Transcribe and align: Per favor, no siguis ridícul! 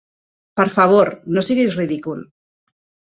Per 0.59 0.63
favor, 0.77 1.11
no 1.35 1.43
siguis 1.49 1.75
ridícul! 1.81 2.25